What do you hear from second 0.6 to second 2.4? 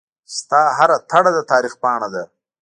هره تړه دتاریخ پاڼه ده